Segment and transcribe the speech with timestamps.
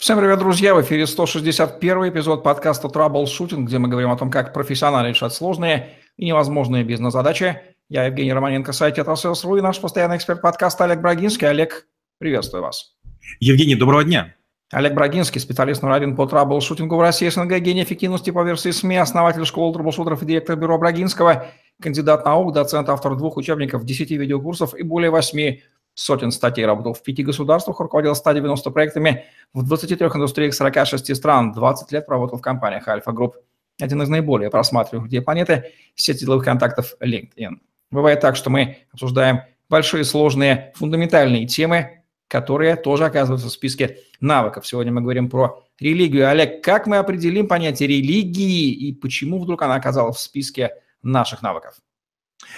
[0.00, 0.74] Всем привет, друзья!
[0.74, 5.90] В эфире 161 эпизод подкаста Troubleshooting, где мы говорим о том, как профессионально решать сложные
[6.16, 7.60] и невозможные бизнес-задачи.
[7.90, 11.46] Я Евгений Романенко, сайт Tetrasales.ru и наш постоянный эксперт подкаста Олег Брагинский.
[11.46, 11.86] Олег,
[12.16, 12.94] приветствую вас.
[13.40, 14.34] Евгений, доброго дня.
[14.72, 18.96] Олег Брагинский, специалист номер один по траблшутингу в России, СНГ, гений эффективности по версии СМИ,
[18.96, 21.48] основатель школы траблшутеров и директор бюро Брагинского,
[21.82, 25.58] кандидат наук, доцент, автор двух учебников, 10 видеокурсов и более 8
[25.94, 31.92] сотен статей, работал в пяти государствах, руководил 190 проектами в 23 индустриях 46 стран, 20
[31.92, 33.36] лет работал в компаниях Альфа Групп,
[33.80, 37.58] один из наиболее просматриваемых людей планеты, сеть деловых контактов LinkedIn.
[37.90, 44.66] Бывает так, что мы обсуждаем большие, сложные, фундаментальные темы, которые тоже оказываются в списке навыков.
[44.66, 46.28] Сегодня мы говорим про религию.
[46.28, 50.70] Олег, как мы определим понятие религии и почему вдруг она оказалась в списке
[51.02, 51.74] наших навыков?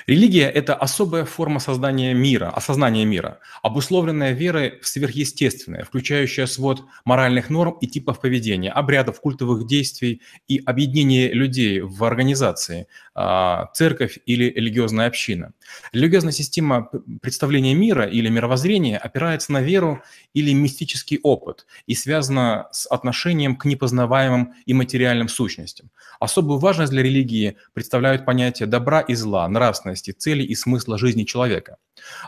[0.06, 7.50] Религия– это особая форма создания мира, осознания мира, обусловленная верой в сверхъестественное, включающая свод моральных
[7.50, 14.44] норм и типов поведения, обрядов, культовых действий и объединение людей в организации, а, церковь или
[14.44, 15.52] религиозная община.
[15.92, 16.88] Религиозная система
[17.20, 20.02] представления мира или мировоззрения опирается на веру
[20.34, 25.90] или мистический опыт и связана с отношением к непознаваемым и материальным сущностям.
[26.20, 31.76] Особую важность для религии представляют понятия добра и зла, нравственности, цели и смысла жизни человека.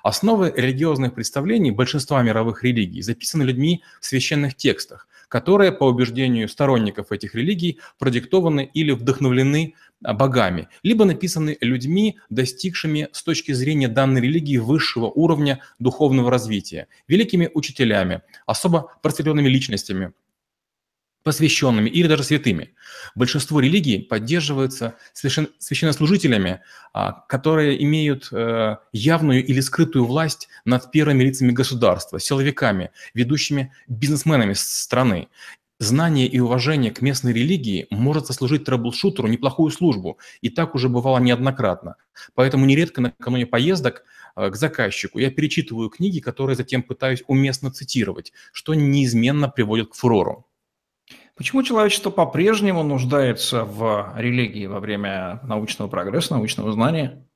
[0.02, 7.12] Основы религиозных представлений большинства мировых религий записаны людьми в священных текстах, которые, по убеждению сторонников
[7.12, 14.20] этих религий, продиктованы или вдохновлены а, богами, либо написаны людьми, достигшими с точки зрения данной
[14.20, 20.12] религии высшего уровня духовного развития, великими учителями, особо просветленными личностями,
[21.24, 22.74] посвященными или даже святыми.
[23.14, 26.60] Большинство религий поддерживаются священнослужителями,
[26.92, 34.52] а, которые имеют э, явную или скрытую власть над первыми лицами государства, силовиками, ведущими бизнесменами
[34.52, 35.28] страны.
[35.80, 41.18] Знание и уважение к местной религии может сослужить трэблшутеру неплохую службу, и так уже бывало
[41.18, 41.96] неоднократно.
[42.34, 44.04] Поэтому нередко накануне поездок
[44.36, 49.94] э, к заказчику я перечитываю книги, которые затем пытаюсь уместно цитировать, что неизменно приводит к
[49.94, 50.46] фурору.
[51.36, 57.26] Почему человечество по-прежнему нуждается в религии во время научного прогресса, научного знания?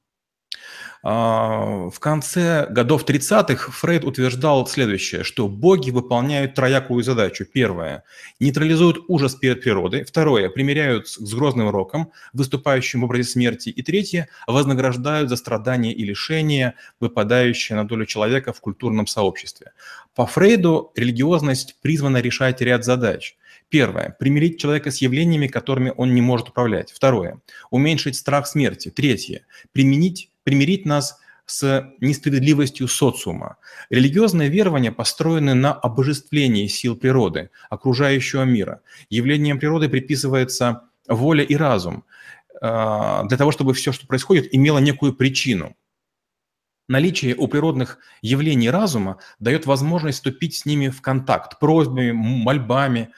[1.02, 7.44] А, в конце годов 30-х Фрейд утверждал следующее, что боги выполняют троякую задачу.
[7.44, 8.04] Первое–
[8.40, 10.04] нейтрализуют ужас перед природой.
[10.04, 13.68] Второе– примиряют с грозным роком, выступающим в образе смерти.
[13.68, 19.72] И третье– вознаграждают за страдания и лишения, выпадающие на долю человека в культурном сообществе.
[20.14, 23.36] По Фрейду религиозность призвана решать ряд задач–
[23.68, 24.16] Первое.
[24.18, 26.90] Примирить человека с явлениями, которыми он не может управлять.
[26.90, 27.40] Второе.
[27.70, 28.90] Уменьшить страх смерти.
[28.90, 29.42] Третье.
[29.72, 33.58] Применить примирить нас с несправедливостью социума.
[33.90, 38.80] Религиозные верования построены на обожествлении сил природы, окружающего мира.
[39.10, 42.04] Явлением природы приписывается воля и разум
[42.62, 45.76] а, для того, чтобы все, что происходит, имело некую причину.
[46.88, 53.10] Наличие у природных явлений разума дает возможность вступить с ними в контакт просьбами, мольбами,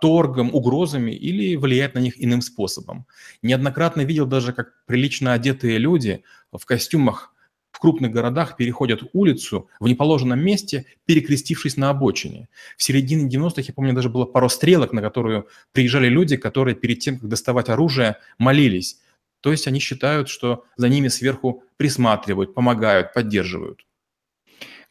[0.00, 3.06] торгом, угрозами или влиять на них иным способом.
[3.42, 7.34] Неоднократно видел даже, как прилично одетые люди в костюмах
[7.72, 12.48] в крупных городах переходят улицу в неположенном месте, перекрестившись на обочине.
[12.76, 17.00] В середине 90-х, я помню, даже было пару стрелок, на которую приезжали люди, которые перед
[17.00, 19.00] тем, как доставать оружие, молились.
[19.40, 23.84] То есть они считают, что за ними сверху присматривают, помогают, поддерживают.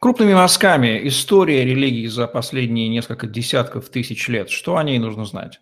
[0.04, 4.50] Крупными мазками история религии за последние несколько десятков тысяч лет.
[4.50, 5.62] Что о ней нужно знать?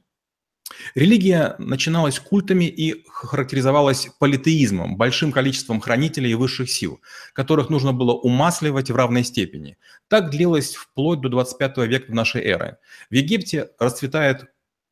[0.95, 7.01] Религия начиналась культами и характеризовалась политеизмом, большим количеством хранителей и высших сил,
[7.33, 9.77] которых нужно было умасливать в равной степени.
[10.07, 12.77] Так длилось вплоть до 25 века нашей эры.
[13.11, 14.47] В Египте расцветает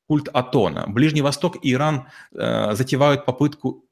[0.06, 0.86] культ Атона.
[0.88, 2.06] Ближний Восток и Иран
[2.36, 3.84] э, затевают попытку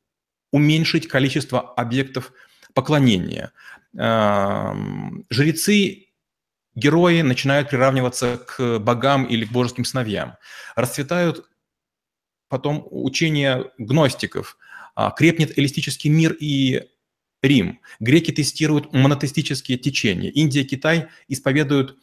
[0.51, 2.31] уменьшить количество объектов
[2.75, 3.53] поклонения.
[3.93, 6.07] Жрецы
[6.75, 10.35] герои начинают приравниваться к богам или к божеским сыновьям.
[10.75, 11.49] Расцветают
[12.49, 14.57] потом учения гностиков,
[14.95, 16.83] а, крепнет эллистический мир и
[17.43, 17.79] Рим.
[17.99, 20.31] Греки тестируют монотеистические течения.
[20.31, 21.97] Индия, Китай исповедуют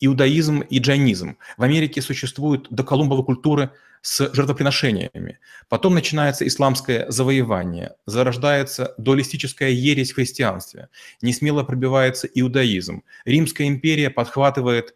[0.00, 1.36] иудаизм и джайнизм.
[1.56, 3.70] В Америке существуют доколумбовые культуры
[4.02, 5.38] с жертвоприношениями.
[5.68, 10.88] Потом начинается исламское завоевание, зарождается дуалистическая ересь в христианстве,
[11.22, 13.02] несмело пробивается иудаизм.
[13.24, 14.94] Римская империя подхватывает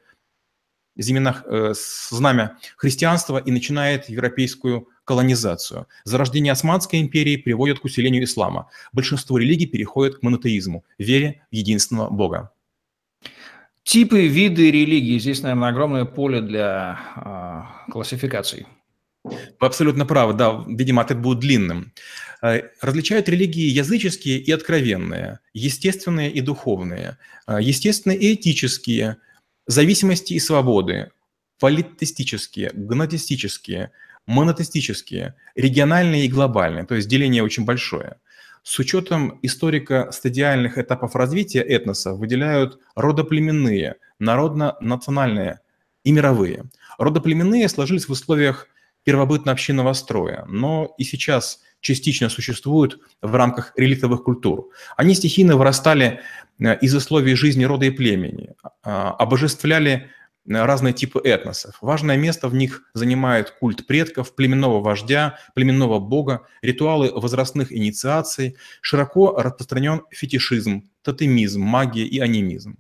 [0.97, 1.73] знамена, э,
[2.11, 5.89] знамя христианства и начинает европейскую колонизацию.
[6.05, 8.69] Зарождение Османской империи приводит к усилению ислама.
[8.93, 12.53] Большинство религий переходит к монотеизму, вере в единственного Бога.
[13.85, 15.19] Типы, виды религии.
[15.19, 18.67] Здесь, наверное, огромное поле для э, классификаций.
[19.61, 21.93] Вы абсолютно правы, да, видимо, ответ будет длинным.
[22.43, 29.19] Э, различают религии языческие и откровенные, естественные и духовные, э, естественные и этические,
[29.67, 31.11] зависимости и свободы,
[31.61, 33.93] политистические, гнотистические,
[34.27, 38.17] монотистические, региональные и глобальные, то есть деление очень большое.
[38.65, 45.61] С учетом историко-стадиальных этапов развития этноса выделяют родоплеменные, народно-национальные
[46.05, 46.65] и мировые.
[46.99, 48.69] Родоплеменные сложились в условиях
[49.05, 54.71] первобытно-общинного строя, но и сейчас частично существуют в рамках реликтовых культур.
[54.97, 56.21] Они стихийно вырастали
[56.61, 60.11] э, из условий жизни рода и племени, а, обожествляли
[60.47, 61.77] разные типы этносов.
[61.81, 69.37] Важное место в них занимает культ предков, племенного вождя, племенного бога, ритуалы возрастных инициаций, широко
[69.41, 72.77] распространен фетишизм, тотемизм, магия и анимизм.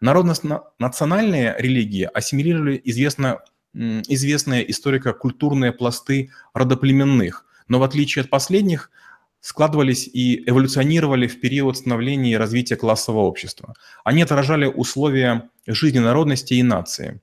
[0.00, 3.40] Народно-национальные религии ассимилировали известно,
[3.74, 8.90] известные историко-культурные пласты родоплеменных, но в отличие от последних–
[9.42, 13.74] складывались и эволюционировали в период становления и развития классового общества.
[14.04, 17.20] Они отражали условия жизни народности и нации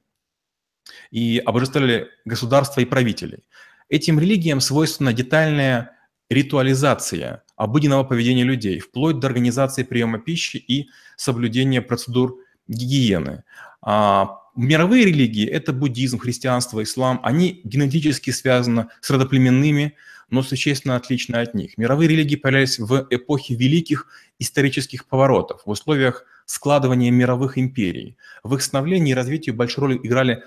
[1.11, 3.45] и обожествляли государства и правителей.
[3.87, 5.93] Этим религиям свойственна детальная
[6.29, 12.37] ритуализация обыденного поведения людей, вплоть до организации приема пищи и соблюдения процедур
[12.67, 13.43] гигиены.
[13.81, 17.19] А мировые религии– это буддизм, христианство, ислам.
[17.23, 19.95] Они генетически связаны с родоплеменными
[20.29, 21.77] но существенно отличны от них.
[21.77, 24.07] Мировые религии появлялись в эпохе великих
[24.37, 28.17] исторических поворотов, в условиях складывания мировых империй.
[28.43, 30.43] В их становлении и развитии большую роль играли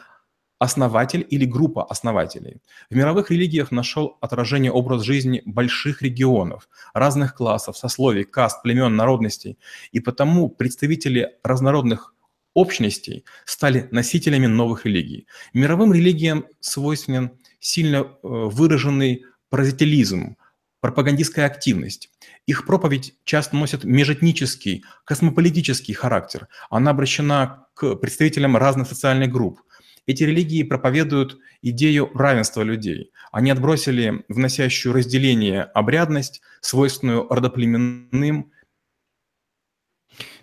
[0.58, 2.58] основатель или группа основателей.
[2.88, 9.58] В мировых религиях нашел отражение образ жизни больших регионов, разных классов, сословий, каст, племен, народностей.
[9.90, 12.14] И потому представители разнородных
[12.54, 15.26] общностей стали носителями новых религий.
[15.54, 20.36] Мировым религиям свойственен сильно э, выраженный паразитилизм,
[20.80, 22.10] пропагандистская активность.
[22.46, 26.48] Их проповедь часто носит межэтнический, космополитический характер.
[26.70, 29.60] Она обращена к представителям разных социальных групп.
[30.06, 33.12] Эти религии проповедуют идею равенства людей.
[33.30, 38.50] Они отбросили вносящую разделение обрядность, свойственную родоплеменным.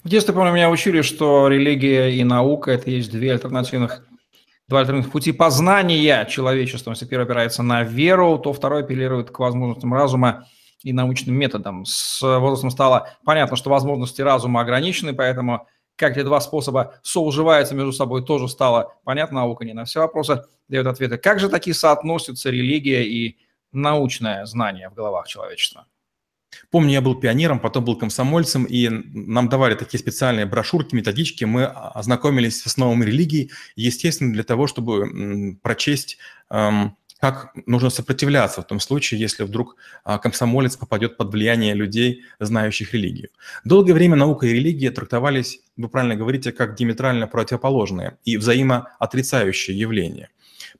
[0.04, 4.06] В детстве, помню, меня учили, что религия и наука– это есть две альтернативных
[4.70, 6.92] два альтернативных пути познания человечества.
[6.92, 10.46] Если первый опирается на веру, то второй апеллирует к возможностям разума
[10.84, 11.86] и научным методам.
[11.86, 17.92] С возрастом стало понятно, что возможности разума ограничены, поэтому как эти два способа соуживаются между
[17.92, 19.42] собой, тоже стало понятно.
[19.42, 21.18] Наука не на все вопросы дает ответы.
[21.18, 23.38] Как же такие соотносятся религия и
[23.74, 25.88] научное знание в головах человечества?
[26.72, 31.44] Помню, я был пионером, потом был комсомольцем, и нам давали такие специальные брошюрки, методички.
[31.46, 36.18] Мы ознакомились с основами религии, естественно, для того, чтобы прочесть,
[36.50, 42.24] эм, как нужно сопротивляться в том случае, если вдруг а, комсомолец попадет под влияние людей,
[42.40, 43.30] знающих религию.
[43.66, 50.30] Долгое время наука и религия трактовались, вы правильно говорите, как диаметрально противоположные и взаимоотрицающие явления.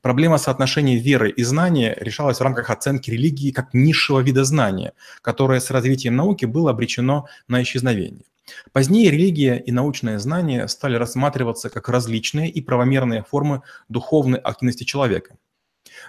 [0.02, 5.60] Проблема соотношения веры и знания решалась в рамках оценки религии как низшего вида знания, которое
[5.60, 8.24] с развитием науки было обречено на исчезновение.
[8.72, 15.36] Позднее религия и научное знание стали рассматриваться как различные и правомерные формы духовной активности человека.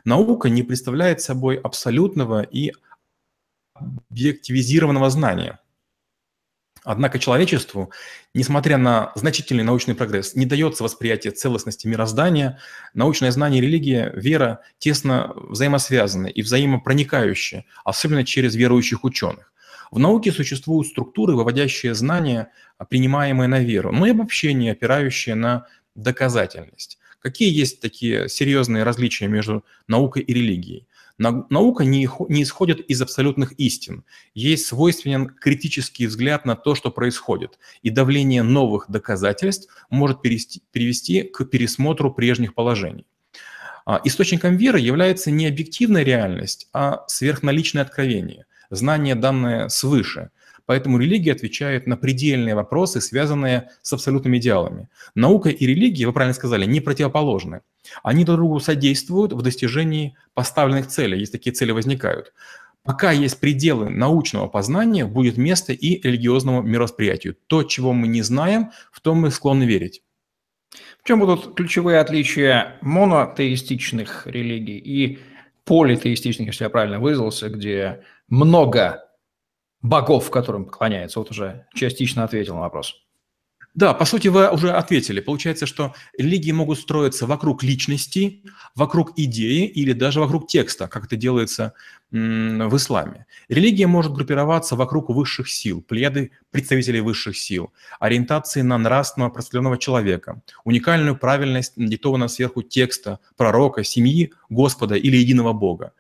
[0.06, 2.72] Наука не представляет собой абсолютного и
[3.74, 5.60] объективизированного знания.
[6.84, 7.92] Однако человечеству,
[8.34, 12.60] несмотря на значительный научный прогресс, не дается восприятие целостности мироздания.
[12.96, 19.54] Научное знание религия, вера тесно взаимосвязаны и взаимопроникающие, особенно через верующих ученых.
[19.92, 22.52] В науке существуют структуры, выводящие знания,
[22.90, 26.98] принимаемые на веру, но и обобщения, опирающие на доказательность.
[27.20, 30.88] Какие есть такие серьезные различия между наукой и религией?
[31.22, 34.04] Наука не, исходит из абсолютных истин.
[34.34, 37.60] Есть свойственен критический взгляд на то, что происходит.
[37.84, 43.06] И давление новых доказательств может привести к пересмотру прежних положений.
[43.86, 50.32] А, источником веры является не объективная реальность, а сверхналичное откровение, знание, данное свыше–
[50.72, 54.88] Поэтому религия отвечает на предельные вопросы, связанные с абсолютными идеалами.
[55.16, 57.60] Наука и религия, вы правильно сказали, не противоположны.
[58.04, 62.32] Они друг другу содействуют в достижении поставленных целей, если такие цели возникают.
[62.84, 67.36] Пока есть пределы научного познания, будет место и религиозному мировосприятию.
[67.48, 70.04] То, чего мы не знаем, в том мы склонны верить.
[71.04, 75.20] В чем будут ключевые отличия монотеистичных религий и
[75.66, 79.11] политеистичных, если я правильно выразился, где много
[79.82, 81.20] богов, которым поклоняется?
[81.20, 82.96] Вот уже частично ответил на вопрос.
[83.74, 85.22] Да, по сути, вы уже ответили.
[85.22, 88.44] Получается, что религии могут строиться вокруг личности,
[88.76, 91.74] вокруг идеи или даже вокруг текста, как это делается
[92.12, 93.26] в исламе.
[93.48, 100.42] Религия может группироваться вокруг высших сил, пледы представителей высших сил, ориентации на нравственного просветленного человека,
[100.66, 105.94] уникальную правильность диктованного сверху текста, пророка, семьи, Господа или единого Бога.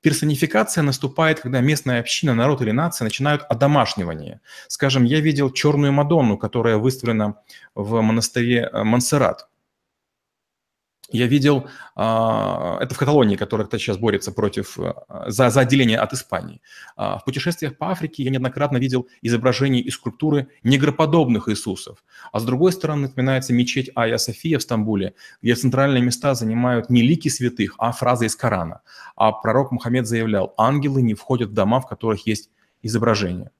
[0.00, 4.40] Персонификация наступает, когда местная община, народ или нация начинают одомашнивание.
[4.68, 7.34] Скажем, я видел черную Мадонну, которая выставлена
[7.74, 9.48] в монастыре э, Монсеррат.
[11.10, 14.92] Я видел, а, это в Каталонии, которая сейчас борется против, э,
[15.28, 16.60] за, за отделение от Испании.
[16.96, 22.04] А, в путешествиях по Африке я неоднократно видел изображения и скульптуры негроподобных Иисусов.
[22.30, 27.00] А с другой стороны, напоминается мечеть Айя София в Стамбуле, где центральные места занимают не
[27.00, 28.82] лики святых, а фразы из Корана.
[29.16, 32.50] А пророк Мухаммед заявлял, ангелы не входят в дома, в которых есть
[32.82, 33.50] изображения.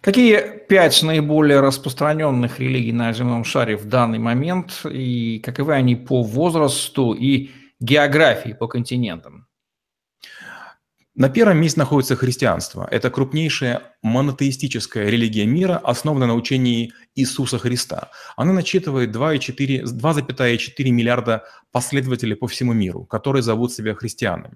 [0.00, 6.22] Какие пять наиболее распространенных религий на земном шаре в данный момент и каковы они по
[6.22, 9.46] возрасту и географии по континентам?
[11.16, 12.86] На первом месте находится христианство.
[12.88, 18.10] Это крупнейшая монотеистическая религия мира, основанная на учении Иисуса Христа.
[18.36, 24.54] Она начитывает 2,4 миллиарда последователей по всему миру, которые зовут себя христианами.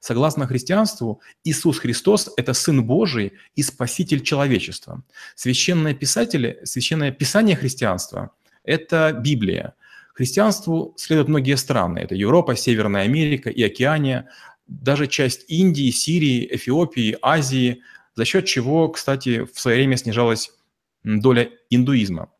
[0.00, 5.02] Согласно христианству, Иисус Христос– это Сын Божий и Спаситель человечества.
[5.34, 8.32] Священное, писатели, священное писание христианства–
[8.64, 9.72] это Библия.
[10.12, 12.00] Христианству следуют многие страны.
[12.00, 14.28] Это Европа, Северная Америка и Океания–
[14.66, 17.82] даже часть Индии, Сирии, Эфиопии, Азии,
[18.14, 20.50] за счет чего, кстати, в свое время снижалась
[21.04, 22.30] доля индуизма.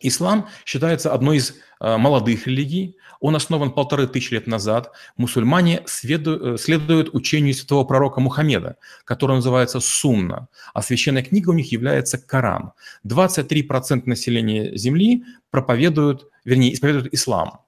[0.00, 2.96] Ислам считается одной из э, молодых религий.
[3.20, 4.92] Он основан полторы тысячи лет назад.
[5.16, 11.72] Мусульмане э, следуют учению святого пророка Мухаммеда, который называется Сунна, а священная книга у них
[11.72, 12.72] является Коран.
[13.06, 17.65] 23% населения Земли проповедуют, вернее, исповедуют ислам.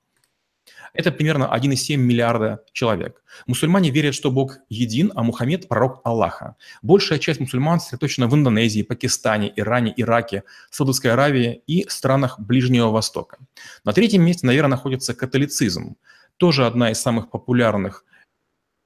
[0.92, 3.22] Это примерно 1,7 миллиарда человек.
[3.46, 6.56] Мусульмане верят, что Бог един, а Мухаммед– пророк Аллаха.
[6.82, 13.38] Большая часть мусульман сосредоточена в Индонезии, Пакистане, Иране, Ираке, Саудовской Аравии и странах Ближнего Востока.
[13.84, 15.96] На третьем месте, наверное, находится католицизм.
[16.36, 18.04] Тоже одна из самых популярных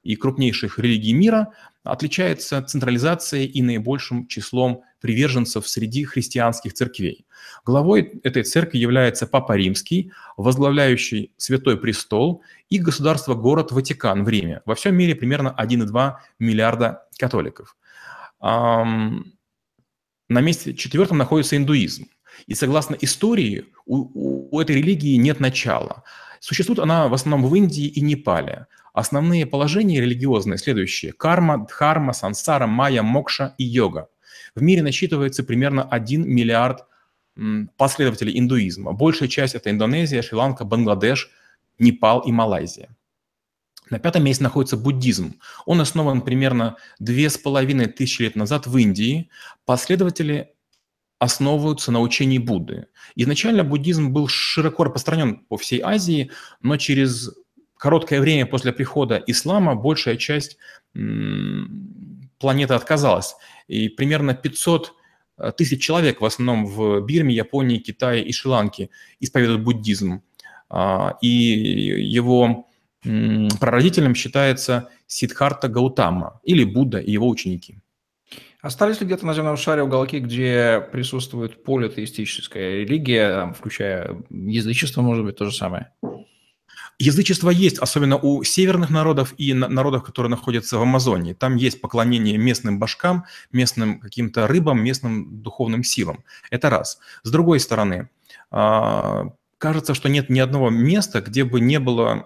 [0.03, 7.25] и крупнейших религий мира, отличается централизацией и наибольшим числом приверженцев среди христианских церквей.
[7.65, 14.61] Главой этой церкви является Папа Римский, возглавляющий Святой Престол и государство-город Ватикан в Риме.
[14.65, 17.75] Во всем мире примерно 1,2 миллиарда католиков.
[18.41, 19.11] На
[20.29, 22.07] месте четвертом находится индуизм.
[22.47, 26.03] И согласно истории, у, у этой религии нет начала.
[26.43, 28.67] Существует она в основном в Индии и Непале.
[28.93, 31.13] Основные положения религиозные следующие.
[31.13, 34.09] Карма, дхарма, сансара, майя, мокша и йога.
[34.53, 36.85] В мире насчитывается примерно 1 миллиард
[37.77, 38.91] последователей индуизма.
[38.91, 41.31] Большая часть– это Индонезия, Шри-Ланка, Бангладеш,
[41.79, 42.89] Непал и Малайзия.
[43.89, 45.39] На пятом месте находится буддизм.
[45.65, 49.29] Он основан примерно две с половиной тысячи лет назад в Индии.
[49.63, 50.53] Последователи
[51.23, 52.87] основываются на учении Будды.
[53.15, 57.31] Изначально буддизм был широко распространен по всей Азии, но через
[57.77, 60.57] короткое время после прихода ислама большая часть
[60.93, 63.35] планеты отказалась.
[63.67, 64.93] И примерно 500
[65.37, 68.89] э, тысяч человек, в основном в Бирме, Японии, Китае и Шри-Ланке,
[69.21, 70.21] исповедуют буддизм.
[70.69, 72.67] А, и его
[73.59, 77.79] прародителем считается Сидхарта Гаутама или Будда и его ученики.
[78.63, 85.35] Остались ли где-то на земном шаре уголки, где присутствует политеистическая религия, включая язычество, может быть,
[85.35, 85.91] то же самое?
[86.97, 91.33] Язычество есть, особенно у северных народов и народов, которые находятся в Амазонии.
[91.33, 96.23] Там есть поклонение местным башкам, местным каким-то рыбам, местным духовным силам.
[96.49, 96.99] Это раз.
[97.23, 98.09] С другой стороны,
[98.49, 99.25] а,
[99.57, 102.23] кажется, что нет ни одного места, где бы не было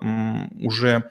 [0.62, 1.10] уже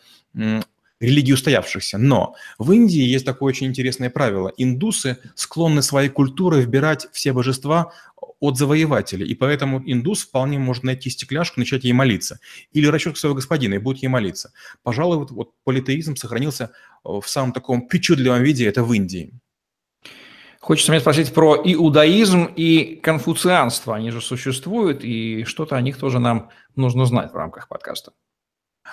[1.01, 1.99] религий устоявшихся.
[1.99, 4.53] Но в Индии есть такое очень интересное правило.
[4.57, 7.93] Индусы склонны своей культурой вбирать все божества
[8.41, 12.39] от завоевателей, и поэтому индус вполне может найти стекляшку, начать ей молиться,
[12.73, 14.53] или расчет своего господина и будет ей молиться.
[14.83, 16.65] Пожалуй, вот, вот политеизм сохранился
[17.05, 19.33] э, в самом таком причудливом виде, это в Индии.
[20.61, 23.95] Хочется мне спросить про иудаизм и конфуцианство.
[23.95, 28.13] Они же существуют, и что-то о них тоже нам нужно знать в рамках подкаста.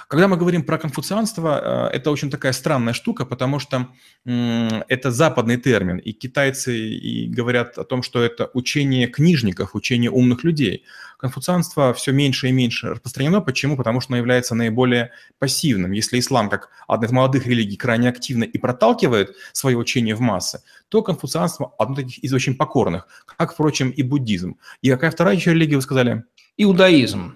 [0.07, 3.87] Когда мы говорим про конфуцианство, э, это очень такая странная штука, потому что
[4.25, 10.43] это западный термин, и китайцы и говорят о том, что это учение книжников, учение умных
[10.43, 10.83] людей.
[11.17, 13.41] Конфуцианство все меньше и меньше распространено.
[13.41, 13.77] Почему?
[13.77, 15.91] Потому что оно является наиболее пассивным.
[15.91, 20.61] Если ислам, как одна из молодых религий, крайне активно и проталкивает свое учение в массы,
[20.89, 24.57] то конфуцианство одно из очень покорных, как, впрочем, и буддизм.
[24.81, 26.23] И какая вторая еще религия, вы сказали?
[26.57, 27.35] Иудаизм.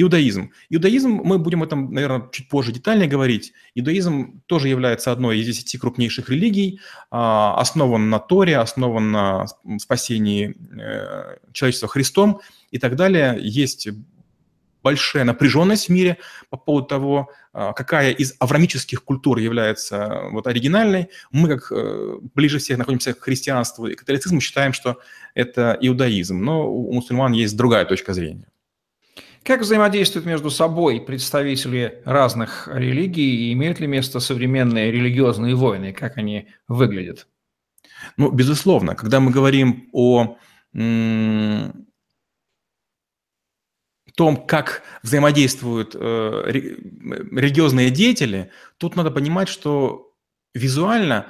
[0.00, 0.52] Иудаизм.
[0.70, 3.52] Иудаизм, мы будем об этом, наверное, чуть позже детальнее говорить.
[3.74, 6.78] Иудаизм тоже является одной из десяти крупнейших религий,
[7.10, 9.46] а, основан на Торе, основан на
[9.78, 12.40] спасении э, человечества Христом
[12.70, 13.38] и так далее.
[13.40, 13.88] Есть
[14.84, 21.08] большая напряженность в мире по поводу того, а, какая из аврамических культур является вот оригинальной.
[21.32, 24.98] Мы, как э, ближе всех находимся к христианству и католицизму, считаем, что
[25.34, 26.40] это иудаизм.
[26.40, 28.46] Но у мусульман есть другая точка зрения.
[29.42, 35.92] Как взаимодействуют между собой представители разных религий и имеют ли место современные религиозные войны?
[35.92, 37.26] Как они выглядят?
[38.16, 40.36] Ну, безусловно, когда мы говорим о
[44.18, 50.12] том, как взаимодействуют э, религиозные деятели, тут надо понимать, что
[50.54, 51.28] визуально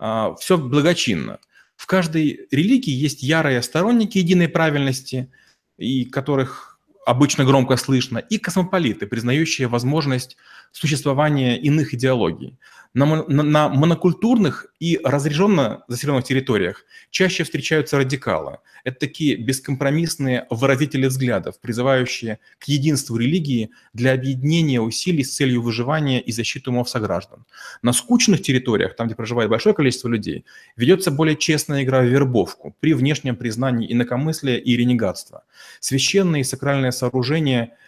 [0.00, 1.38] э, все благочинно.
[1.76, 5.30] В каждой религии есть ярые сторонники единой правильности,
[5.76, 6.69] и которых
[7.10, 10.36] обычно громко слышно, и космополиты, признающие возможность
[10.72, 12.58] существования иных идеологий.
[12.92, 18.58] На, на, на монокультурных и разреженно заселенных территориях чаще встречаются радикалы.
[18.82, 26.20] Это такие бескомпромиссные выразители взглядов, призывающие к единству религии для объединения усилий с целью выживания
[26.20, 27.44] и защиты умов сограждан.
[27.82, 30.44] На скучных территориях, там, где проживает большое количество людей,
[30.76, 35.44] ведется более честная игра в вербовку при внешнем признании инакомыслия и ренегатства.
[35.78, 37.74] Священные и сакральные сооружения–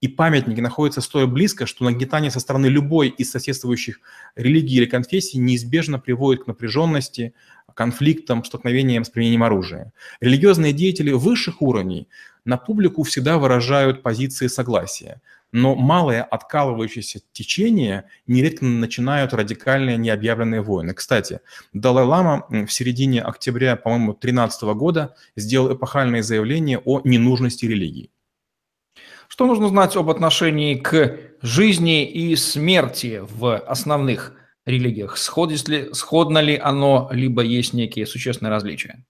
[0.00, 4.00] и памятники находятся столь близко, что нагнетание со стороны любой из соседствующих
[4.36, 7.34] религий или конфессий неизбежно приводит к напряженности,
[7.74, 9.92] конфликтам, столкновениям с применением оружия.
[10.20, 12.08] Религиозные деятели высших уровней
[12.44, 15.20] на публику всегда выражают позиции согласия,
[15.52, 20.92] но малые откалывающиеся течения нередко начинают радикальные необъявленные войны.
[20.92, 21.40] Кстати,
[21.72, 28.10] Далай-Лама в середине октября, по-моему, 2013 года сделал эпохальное заявление о ненужности религии.
[29.28, 34.32] Что нужно знать об отношении к жизни и смерти в основных
[34.64, 35.18] религиях?
[35.18, 39.04] Сходит ли, сходно ли оно, либо есть некие существенные различия?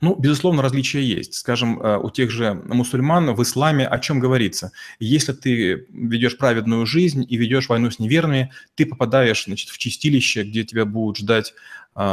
[0.00, 1.34] Ну, безусловно, различия есть.
[1.34, 4.70] Скажем, э, у тех же мусульман в исламе о чем говорится?
[5.00, 10.44] Если ты ведешь праведную жизнь и ведешь войну с неверными, ты попадаешь значит, в чистилище,
[10.44, 11.54] где тебя будут ждать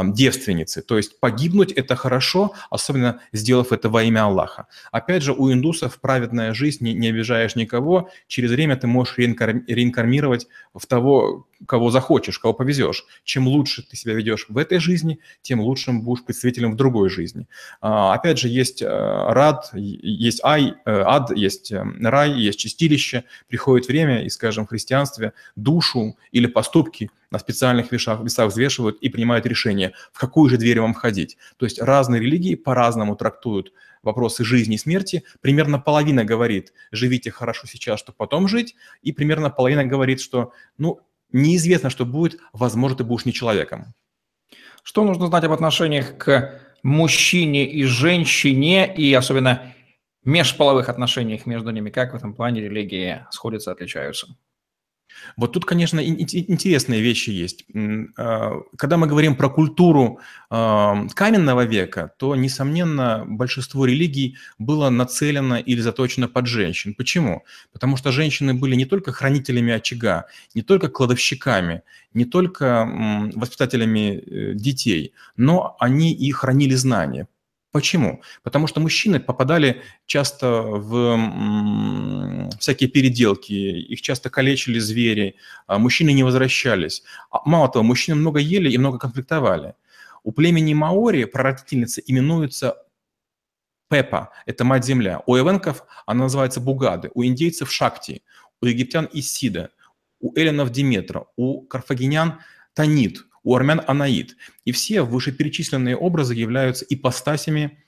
[0.04, 0.82] девственницы.
[0.82, 4.66] То есть погибнуть– это хорошо, особенно сделав это во имя Аллаха.
[4.90, 10.48] Опять же, у индусов праведная жизнь, не, не обижаешь никого, через время ты можешь реинкармировать
[10.74, 13.06] в того, кого захочешь, кого повезешь.
[13.24, 17.46] Чем лучше ты себя ведешь в этой жизни, тем лучшим будешь представителем в другой жизни.
[17.80, 23.24] А, опять же, есть э, рад, есть ай, э, ад, есть э, рай, есть чистилище.
[23.48, 29.10] Приходит время, и, скажем, в христианстве душу или поступки на специальных весах, весах взвешивают и
[29.10, 31.36] принимают решение, в какую же дверь вам входить.
[31.58, 35.22] То есть разные религии по-разному трактуют вопросы жизни и смерти.
[35.42, 41.00] Примерно половина говорит, живите хорошо сейчас, чтобы потом жить, и примерно половина говорит, что, ну,
[41.30, 43.92] неизвестно, что будет, возможно, ты будешь не человеком.
[44.82, 49.74] Что нужно знать об отношениях к мужчине и женщине, и особенно
[50.24, 51.90] межполовых отношениях между ними?
[51.90, 54.28] Как в этом плане религии сходятся, отличаются?
[55.36, 57.64] Вот тут, конечно, интересные вещи есть.
[58.16, 65.58] А, когда мы говорим про культуру а, каменного века, то, несомненно, большинство религий было нацелено
[65.58, 66.94] или заточено под женщин.
[66.94, 67.44] Почему?
[67.72, 71.82] Потому что женщины были не только хранителями очага, не только кладовщиками,
[72.14, 72.88] не только
[73.34, 77.28] воспитателями э, детей, но они и хранили знания.
[77.76, 78.22] Почему?
[78.42, 81.18] Потому что мужчины попадали часто в
[82.58, 85.36] всякие переделки, их часто калечили звери,
[85.66, 87.02] а мужчины не возвращались.
[87.30, 89.74] А мало того, мужчины много ели и много конфликтовали.
[90.22, 92.78] У племени Маори прародительница именуется
[93.90, 95.22] Пепа, это мать-земля.
[95.26, 98.22] У эвенков она называется Бугады, у индейцев Шакти,
[98.62, 99.68] у египтян Исида,
[100.18, 102.38] у эллинов Диметра, у карфагенян
[102.72, 104.36] Танит, у армян Анаид.
[104.64, 107.78] И все вышеперечисленные образы являются ипостасями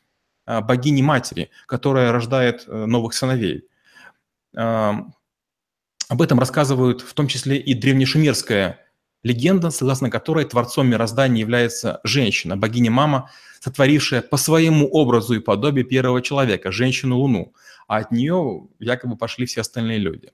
[0.46, 3.64] а, богини-матери, которая рождает э, новых сыновей.
[4.54, 8.78] Об этом рассказывают в том числе и древнешумерская
[9.22, 16.22] легенда, согласно которой творцом мироздания является женщина, богиня-мама, сотворившая по своему образу и подобию первого
[16.22, 17.52] человека, женщину-луну.
[17.88, 20.31] А от нее якобы пошли все остальные люди.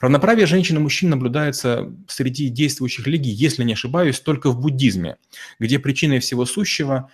[0.00, 5.16] Равноправие женщин и мужчин наблюдается среди действующих религий, если не ошибаюсь, только в буддизме,
[5.58, 7.10] где причиной всего сущего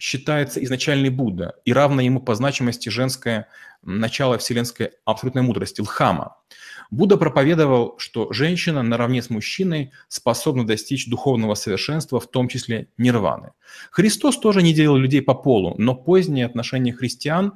[0.00, 3.48] считается изначальный Будда и равно ему по значимости женское
[3.82, 6.36] начало вселенской абсолютной мудрости– Лхама.
[6.90, 13.50] Будда проповедовал, что женщина наравне с мужчиной способна достичь духовного совершенства, в том числе нирваны.
[13.90, 17.54] Христос тоже не делил людей по полу, но позднее отношение христиан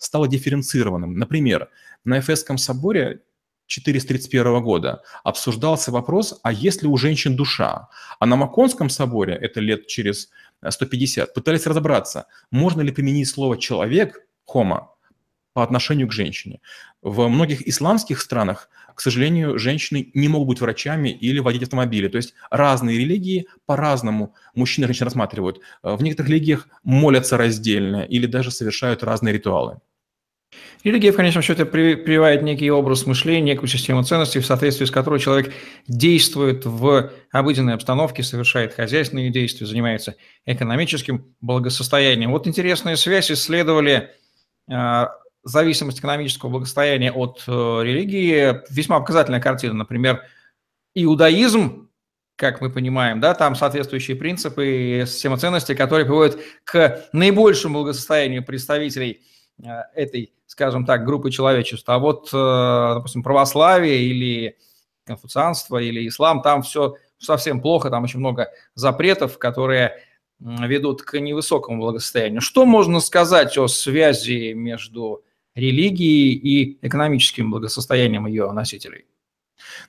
[0.00, 1.14] стало дифференцированным.
[1.14, 1.68] Например,
[2.04, 3.20] на Эфесском соборе
[3.66, 7.88] 431 года обсуждался вопрос, а есть ли у женщин душа?
[8.18, 10.30] А на Маконском соборе, это лет через
[10.66, 14.90] 150, пытались разобраться, можно ли применить слово «человек», «хома»,
[15.52, 16.60] по отношению к женщине.
[17.02, 22.08] В многих исламских странах, к сожалению, женщины не могут быть врачами или водить автомобили.
[22.08, 25.60] То есть разные религии по-разному мужчины и женщины рассматривают.
[25.82, 29.80] В некоторых религиях молятся раздельно или даже совершают разные ритуалы.
[30.82, 35.20] Религия, в конечном счете, прививает некий образ мышления, некую систему ценностей, в соответствии с которой
[35.20, 35.52] человек
[35.86, 42.30] действует в обыденной обстановке, совершает хозяйственные действия, занимается экономическим благосостоянием.
[42.30, 44.10] Вот интересная связь исследовали
[44.70, 45.10] а,
[45.42, 47.50] зависимость экономического благосостояния от э,
[47.82, 49.74] религии весьма показательная картина.
[49.74, 50.22] Например,
[50.94, 51.88] иудаизм,
[52.36, 54.66] как мы понимаем, да, там соответствующие принципы
[55.02, 59.39] и система ценностей, которые приводят к наибольшему благосостоянию представителей э,
[59.94, 61.94] этой, скажем так, группы человечества.
[61.94, 64.56] А вот, э, допустим, православие или
[65.04, 70.02] конфуцианство или ислам, там все совсем плохо, там очень много запретов, которые
[70.40, 72.40] ведут к невысокому благосостоянию.
[72.40, 75.22] Что можно сказать о связи между
[75.54, 79.04] религии и экономическим благосостоянием ее носителей?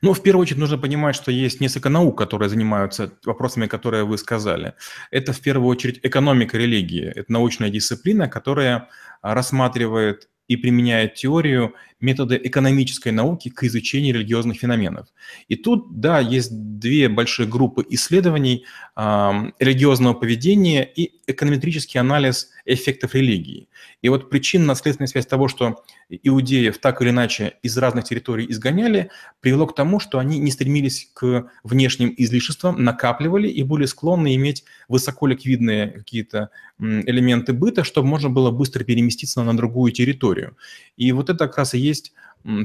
[0.01, 4.17] Ну, в первую очередь нужно понимать, что есть несколько наук, которые занимаются вопросами, которые вы
[4.17, 4.73] сказали.
[5.12, 7.05] Это в первую очередь экономика религии.
[7.05, 8.89] Это научная дисциплина, которая
[9.21, 15.07] рассматривает и применяет теорию методы экономической науки к изучению религиозных феноменов.
[15.47, 18.65] И тут, да, есть две большие группы исследований
[18.97, 23.69] э, религиозного поведения и эконометрический анализ эффектов религии.
[24.01, 25.86] И вот причинно-следственная связь того, что
[26.24, 31.10] иудеев так или иначе из разных территорий изгоняли, привело к тому, что они не стремились
[31.13, 38.30] к внешним излишествам, накапливали и были склонны иметь высоко ликвидные какие-то элементы быта, чтобы можно
[38.30, 40.58] было быстро переместиться на другую территорию.
[40.97, 42.13] И вот это как раз и есть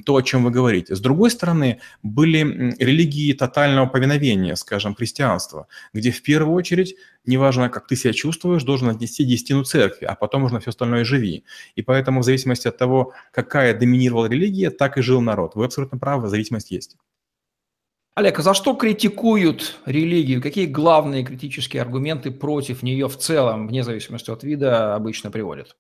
[0.05, 0.95] то, о чем вы говорите.
[0.95, 7.87] С другой стороны, были религии тотального повиновения, скажем, христианства, где в первую очередь, неважно, как
[7.87, 11.45] ты себя чувствуешь, должен отнести десятину церкви, а потом уже все остальное живи.
[11.75, 15.55] И поэтому в зависимости от того, какая доминировала религия, так и жил народ.
[15.55, 16.97] Вы абсолютно правы, зависимость есть.
[18.17, 20.41] Олег, а за что критикуют религию?
[20.41, 25.77] Какие главные критические аргументы против нее в целом, вне зависимости от вида, обычно приводят?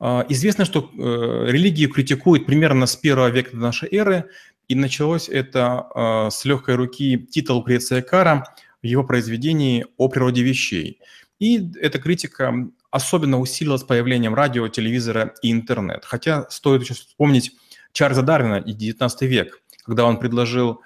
[0.00, 4.30] А, известно, что э, религию критикуют примерно с первого века до нашей эры,
[4.68, 10.42] и началось это а, с легкой руки Тита Лукреция Кара в его произведении «О природе
[10.42, 11.00] вещей».
[11.38, 12.54] И эта критика
[12.90, 16.04] особенно усилилась появлением радио, телевизора и интернет.
[16.04, 17.52] Хотя стоит еще вспомнить
[17.92, 20.80] Чарльза Дарвина и XIX век, когда он предложил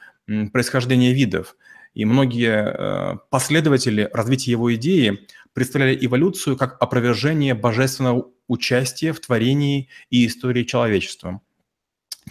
[0.52, 1.54] происхождение видов.
[1.98, 9.88] И многие э, последователи развития его идеи представляли эволюцию как опровержение божественного участия в творении
[10.08, 11.40] и истории человечества.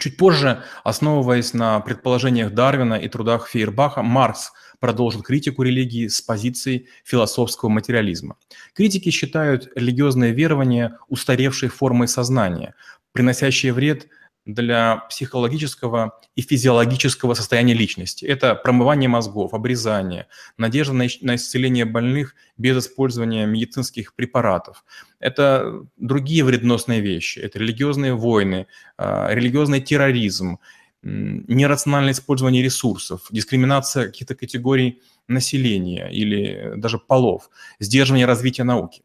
[0.00, 6.86] Чуть позже, основываясь на предположениях Дарвина и трудах Фейербаха, Маркс продолжил критику религии с позиции
[7.04, 8.38] философского материализма.
[8.72, 12.74] Критики считают религиозные верования устаревшей формой сознания,
[13.12, 14.08] приносящие вред
[14.48, 18.24] для психологического и физиологического состояния личности.
[18.24, 24.84] Это промывание мозгов, обрезание, надежда на, исцеление больных без использования медицинских препаратов.
[25.20, 27.38] Это другие вредносные вещи.
[27.40, 30.58] Это религиозные войны, а, религиозный терроризм,
[31.02, 39.02] нерациональное использование ресурсов, дискриминация каких-то категорий населения или даже полов, сдерживание развития науки.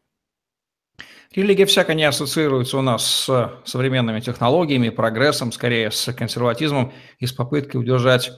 [1.34, 7.32] Религия всяко не ассоциируется у нас с современными технологиями, прогрессом, скорее с консерватизмом и с
[7.32, 8.30] попыткой удержать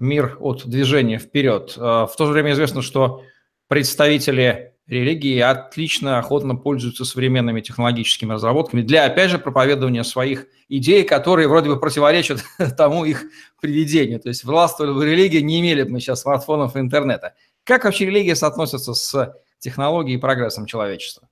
[0.00, 1.74] мир от движения вперед.
[1.78, 3.22] А, в то же время известно, что
[3.68, 11.46] представители религии отлично, охотно пользуются современными технологическими разработками для, опять же, проповедования своих идей, которые
[11.46, 12.42] вроде бы противоречат
[12.76, 13.22] тому их
[13.60, 14.18] приведению.
[14.18, 17.34] То есть властвовали бы религии, не имели бы мы сейчас смартфонов и интернета.
[17.62, 21.28] Как вообще религия соотносится с технологией и прогрессом человечества?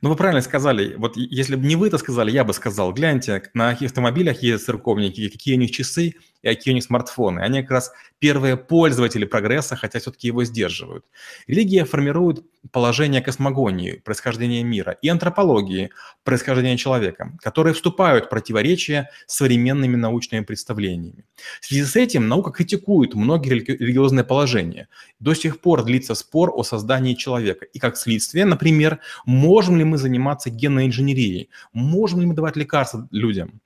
[0.00, 0.94] Ну, вы правильно сказали.
[0.96, 4.66] Вот если бы не вы это сказали, я бы сказал, гляньте, на каких автомобилях ездят
[4.66, 7.40] церковники, какие у них часы, и какие у них смартфоны.
[7.40, 11.04] Они как раз первые пользователи прогресса, хотя все-таки его сдерживают.
[11.46, 15.90] Религия формирует положение космогонии, происхождения мира, и антропологии,
[16.24, 21.24] происхождения человека, которые вступают в противоречие с современными научными представлениями.
[21.60, 24.88] В связи с этим наука критикует многие религиозные положения.
[25.18, 27.64] До сих пор длится спор о создании человека.
[27.64, 33.08] И как следствие, например, можем ли мы заниматься генной инженерией, можем ли мы давать лекарства
[33.10, 33.60] людям.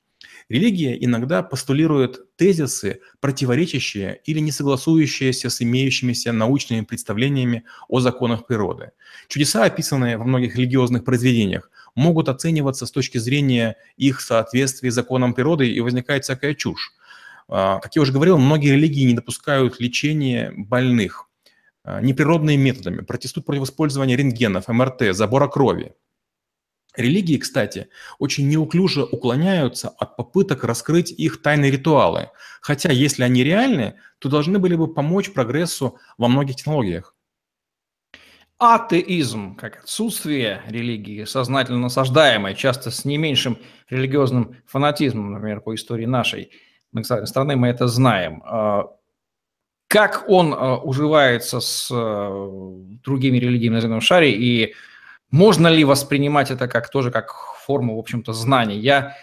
[0.49, 8.91] Религия иногда постулирует тезисы, противоречащие или не согласующиеся с имеющимися научными представлениями о законах природы.
[9.29, 15.69] Чудеса, описанные во многих религиозных произведениях, могут оцениваться с точки зрения их соответствия законам природы,
[15.69, 16.93] и возникает всякая чушь.
[17.49, 21.29] А, как я уже говорил, многие религии не допускают лечения больных
[21.85, 25.95] а, неприродными методами, протестуют против использования рентгенов, МРТ, забора крови.
[26.97, 32.31] Религии, кстати, очень неуклюже уклоняются от попыток раскрыть их тайные ритуалы,
[32.61, 37.15] хотя если они реальны, то должны были бы помочь прогрессу во многих технологиях.
[38.59, 43.59] Атеизм, как отсутствие религии, сознательно насаждаемое, часто с не меньшим
[43.91, 46.51] религиозным фанатизмом, например, по истории нашей
[47.03, 48.43] страны, мы это знаем.
[48.47, 48.91] А,
[49.89, 52.31] как он а, уживается с а,
[53.05, 54.75] другими религиями на земном шаре и
[55.35, 57.33] можно ли воспринимать это как тоже как
[57.67, 58.79] форму, в общем-то, знаний?
[58.79, 59.17] Я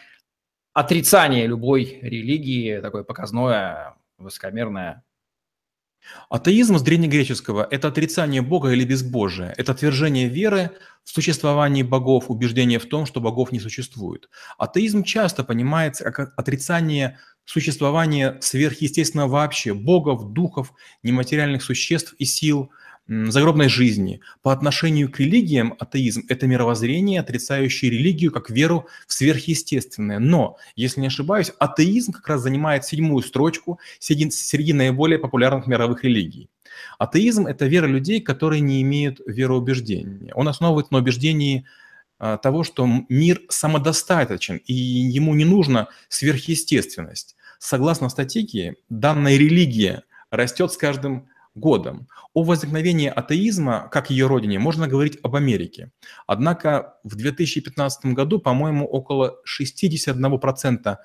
[0.74, 5.06] отрицание любой религии, такое показное, высокомерное.
[6.30, 10.72] Атеизм с древнегреческого– это отрицание Бога или безбожия, это отвержение веры
[11.06, 14.30] в существовании богов, убеждение в том, что богов не существует.
[14.58, 22.70] Атеизм часто понимается как отрицание существования сверхъестественного вообще, богов, духов, нематериальных существ и сил–
[23.08, 24.22] загробной жизни.
[24.42, 30.20] По отношению к религиям атеизм– это мировоззрение, отрицающее религию как веру в сверхъестественное.
[30.20, 36.04] Но, если не ошибаюсь, атеизм как раз занимает седьмую строчку среди, среди наиболее популярных мировых
[36.04, 36.50] религий.
[37.00, 40.34] Атеизм– это вера людей, которые не имеют вероубеждения.
[40.34, 41.66] Он основывается на убеждении
[42.20, 47.36] а, того, что мир самодостаточен, и ему не нужна сверхъестественность.
[47.60, 52.08] Согласно статистике, данная религия растет с каждым годом.
[52.34, 55.92] О возникновении атеизма, как ее родине, можно говорить об Америке.
[56.28, 60.98] Однако в 2015 году, по-моему, около 61%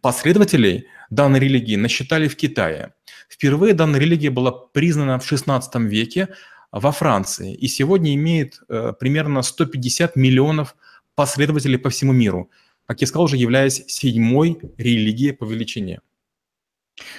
[0.00, 2.94] последователей данной религии насчитали в Китае.
[3.28, 6.28] Впервые данная религия была признана в 16 веке
[6.70, 10.74] во Франции и сегодня имеет э, примерно 150 миллионов
[11.14, 12.50] последователей по всему миру,
[12.86, 16.00] как я сказал, уже являясь седьмой религией по величине.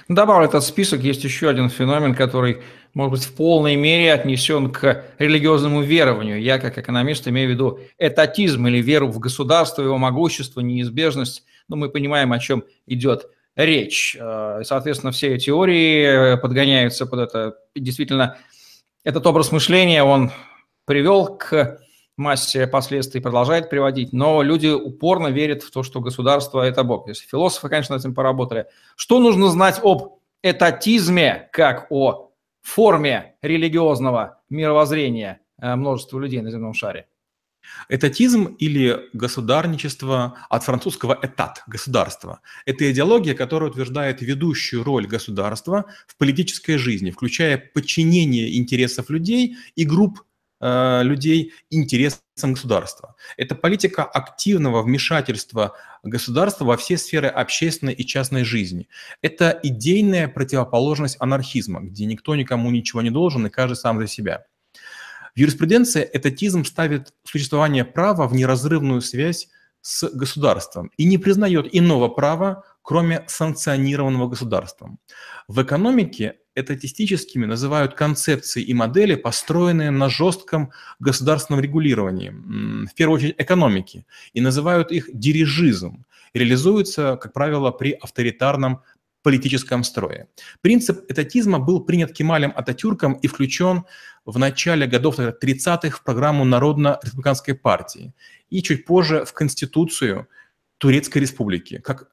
[0.07, 2.61] Добавлю этот список, есть еще один феномен, который,
[2.93, 6.41] может быть, в полной мере отнесен к религиозному верованию.
[6.41, 11.43] Я, как экономист, имею в виду этатизм или веру в государство, его могущество, неизбежность.
[11.67, 14.17] Но мы понимаем, о чем идет речь.
[14.19, 17.55] Э, соответственно, все теории подгоняются под это.
[17.75, 18.37] Действительно,
[19.03, 20.31] этот образ мышления, он
[20.85, 21.79] привел к
[22.17, 27.07] массе последствий продолжает приводить, но люди упорно верят в то, что государство– это Бог.
[27.07, 28.67] Если философы, конечно, над этим поработали.
[28.95, 36.73] Что нужно знать об этатизме, как о форме религиозного мировоззрения э, множества людей на земном
[36.73, 37.07] шаре?
[37.89, 42.41] Этатизм или государничество от французского «этат»– государство.
[42.65, 49.85] Это идеология, которая утверждает ведущую роль государства в политической жизни, включая подчинение интересов людей и
[49.85, 50.23] групп
[50.65, 53.15] Э, людей интересам государства.
[53.35, 58.87] Это политика активного вмешательства государства во все сферы общественной и частной жизни.
[59.21, 64.45] Это идейная противоположность анархизма, где никто никому ничего не должен и каждый сам за себя.
[65.35, 69.49] В юриспруденции этатизм ставит существование права в неразрывную связь
[69.81, 74.99] с государством и не признает иного права, кроме санкционированного государством.
[75.49, 82.29] В экономике этатистическими называют концепции и модели, построенные на жестком государственном регулировании,
[82.85, 86.05] в первую очередь экономики, и называют их дирижизм.
[86.33, 88.81] Реализуются, как правило, при авторитарном
[89.23, 90.27] политическом строе.
[90.61, 93.85] Принцип этатизма был принят Кемалем Ататюрком и включен
[94.25, 98.13] в начале годов 30-х в программу Народно-республиканской партии
[98.49, 100.27] и чуть позже в Конституцию
[100.77, 102.09] Турецкой республики, как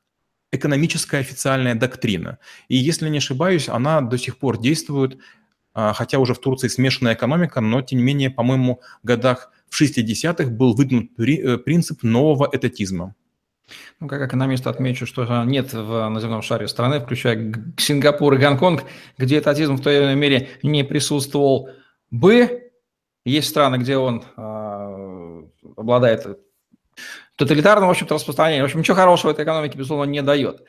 [0.53, 2.39] экономическая официальная доктрина.
[2.69, 5.19] И если не ошибаюсь, она до сих пор действует,
[5.73, 9.81] а, хотя уже в Турции смешанная экономика, но тем не менее, по-моему, в годах в
[9.81, 13.15] 60-х был выдвинут э, принцип нового этатизма.
[14.01, 18.83] Ну, как экономист отмечу, что нет в наземном шаре страны, включая Сингапур и Гонконг,
[19.17, 21.71] где этатизм в той или иной мере не присутствовал
[22.11, 22.73] бы.
[23.25, 25.43] Есть страны, где он э,
[25.77, 26.27] обладает
[27.41, 28.63] тоталитарного, в общем-то, распространения.
[28.63, 30.63] В общем, ничего хорошего этой экономике, безусловно, не дает.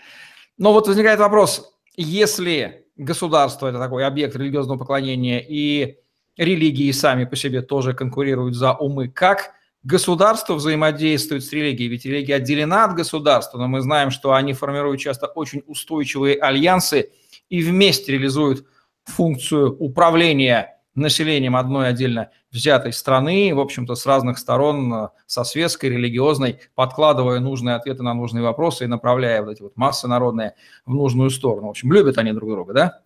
[0.58, 5.98] Но вот возникает вопрос, если государство– это такой объект религиозного поклонения, и
[6.38, 9.52] религии сами по себе тоже конкурируют за умы, как
[9.84, 11.90] государство взаимодействует с религией?
[11.90, 17.12] Ведь религия отделена от государства, но мы знаем, что они формируют часто очень устойчивые альянсы
[17.50, 18.66] и вместе реализуют
[19.04, 25.90] функцию управления населением одной отдельно взятой страны, в общем-то, с разных сторон, э, со светской,
[25.90, 30.94] религиозной, подкладывая нужные ответы на нужные вопросы и направляя вот эти вот массы народные в
[30.94, 31.68] нужную сторону.
[31.68, 33.02] В общем, любят они друг друга, да?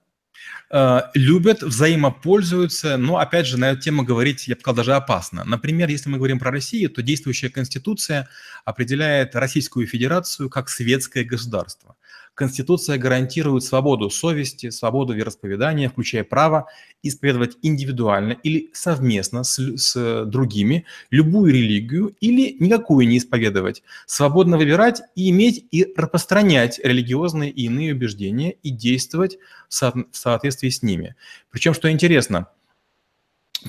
[0.71, 5.43] Э, любят, взаимопользуются, но, опять же, на эту тему говорить, я бы сказал, даже опасно.
[5.43, 8.28] Например, если мы говорим про Россию, то действующая Конституция
[8.63, 11.95] определяет Российскую Федерацию как светское государство.
[12.36, 16.67] Конституция гарантирует свободу совести, свободу вероисповедания, включая право
[17.02, 25.02] исповедовать индивидуально или совместно с, с другими любую религию или никакую не исповедовать, свободно выбирать
[25.15, 29.38] и иметь и распространять религиозные и иные убеждения и действовать
[29.69, 31.15] в, со, в соответствии с ними.
[31.52, 32.48] Причем, что интересно,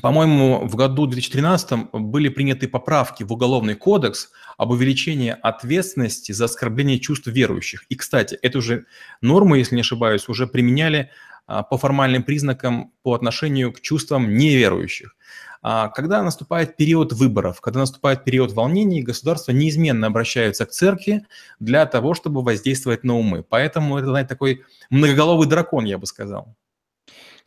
[0.02, 6.98] по-моему, в году 2013 были приняты поправки в Уголовный кодекс– об увеличении ответственности за оскорбление
[6.98, 7.84] чувств верующих.
[7.88, 8.86] И, кстати, эту же
[9.20, 11.10] норму, если не ошибаюсь, уже применяли
[11.46, 15.14] а, по формальным признакам по отношению к чувствам неверующих.
[15.62, 21.26] А, когда наступает период выборов, когда наступает период волнений, государство неизменно обращается к церкви
[21.60, 23.42] для того, чтобы воздействовать на умы.
[23.42, 26.56] Поэтому это, знаете, такой многоголовый дракон, я бы сказал.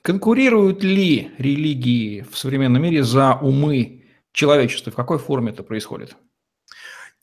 [0.01, 4.91] Конкурируют ли религии в современном мире за умы человечества?
[4.91, 6.15] В какой форме это происходит?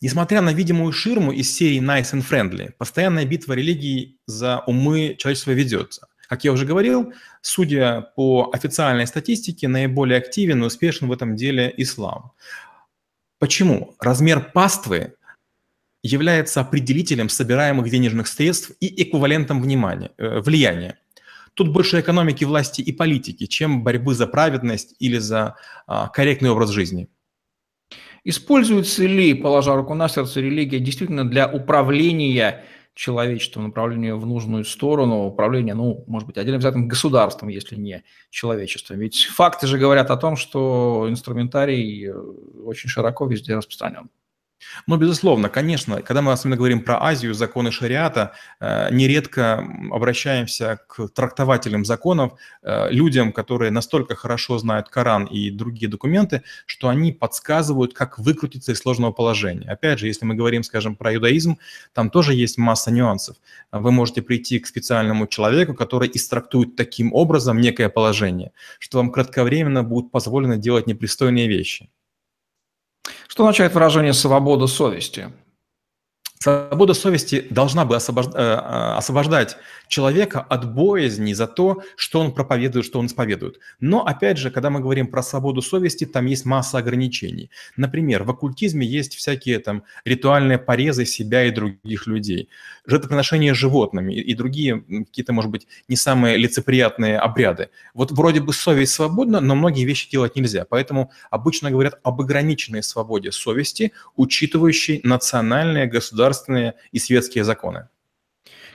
[0.02, 5.52] Несмотря на видимую ширму из серии Nice and Friendly, постоянная битва религий за умы человечества
[5.52, 6.08] ведется.
[6.28, 11.72] Как я уже говорил, судя по официальной статистике, наиболее активен и успешен в этом деле
[11.78, 12.32] ислам.
[13.38, 13.94] Почему?
[14.00, 15.14] Размер паствы
[16.02, 20.98] является определителем собираемых денежных средств и эквивалентом внимания, э, влияния.
[21.56, 26.68] Тут больше экономики, власти и политики, чем борьбы за праведность или за а, корректный образ
[26.68, 27.08] жизни.
[28.24, 35.24] Используется ли, положа руку на сердце, религия действительно для управления человечеством, направления в нужную сторону,
[35.24, 38.98] управления, ну, может быть, отдельно взятым государством, если не человечеством.
[38.98, 42.12] Ведь факты же говорят о том, что инструментарий э,
[42.64, 44.10] очень широко везде распространен.
[44.86, 51.08] Ну, безусловно, конечно, когда мы особенно говорим про Азию, законы шариата, э, нередко обращаемся к
[51.08, 57.94] трактователям законов, э, людям, которые настолько хорошо знают Коран и другие документы, что они подсказывают,
[57.94, 59.68] как выкрутиться из сложного положения.
[59.70, 61.58] Опять же, если мы говорим, скажем, про иудаизм,
[61.92, 63.36] там тоже есть масса нюансов.
[63.72, 69.82] Вы можете прийти к специальному человеку, который истрактует таким образом некое положение, что вам кратковременно
[69.82, 71.88] будет позволено делать непристойные вещи.
[73.36, 75.30] Что означает выражение «свобода совести»?
[76.38, 79.56] Свобода совести должна бы освобождать, э, э, освобождать
[79.88, 83.58] человека от боязни за то, что он проповедует, что он исповедует.
[83.80, 87.50] Но, опять же, когда мы говорим про свободу совести, там есть масса ограничений.
[87.76, 92.48] Например, в оккультизме есть всякие там ритуальные порезы себя и других людей,
[92.84, 97.70] жертвоприношения животными и другие какие-то, может быть, не самые лицеприятные обряды.
[97.94, 100.66] Вот вроде бы совесть свободна, но многие вещи делать нельзя.
[100.68, 106.25] Поэтому обычно говорят об ограниченной свободе совести, учитывающей национальные, государственные
[106.92, 107.88] и светские законы.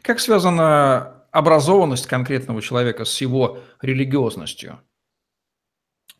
[0.01, 4.79] Как связана образованность конкретного человека с его религиозностью?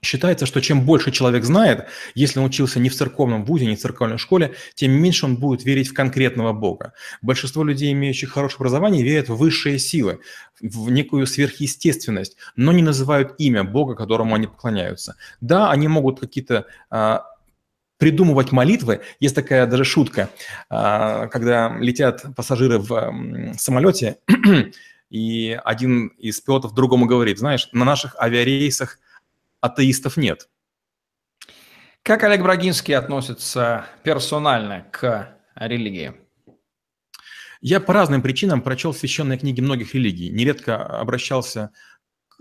[0.03, 3.79] Считается, что чем больше человек знает, если он учился не в церковном вузе, не в
[3.79, 6.93] церковной школе, тем меньше он будет верить в конкретного Бога.
[7.21, 10.19] Большинство людей, имеющих хорошее образование, верят в высшие силы,
[10.59, 15.17] в некую сверхъестественность, но не называют имя Бога, которому они поклоняются.
[15.39, 17.25] Да, они могут какие-то а,
[18.01, 19.01] придумывать молитвы.
[19.19, 20.31] Есть такая даже шутка,
[20.71, 23.13] а, когда летят пассажиры в
[23.59, 24.17] самолете,
[25.11, 28.97] и один из пилотов другому говорит, знаешь, на наших авиарейсах
[29.59, 30.49] атеистов нет.
[32.01, 36.15] Как Олег Брагинский относится персонально к религии?
[37.61, 40.31] Я по разным причинам прочел священные книги многих религий.
[40.31, 41.69] Нередко обращался